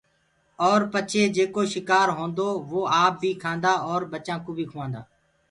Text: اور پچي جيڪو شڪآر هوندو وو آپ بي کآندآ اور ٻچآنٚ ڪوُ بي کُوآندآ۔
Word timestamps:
اور 0.67 0.79
پچي 0.93 1.21
جيڪو 1.35 1.61
شڪآر 1.73 2.07
هوندو 2.17 2.47
وو 2.69 2.81
آپ 3.03 3.13
بي 3.21 3.31
کآندآ 3.43 3.73
اور 3.89 4.01
ٻچآنٚ 4.11 4.43
ڪوُ 4.45 4.51
بي 4.57 4.65
کُوآندآ۔ 4.71 5.01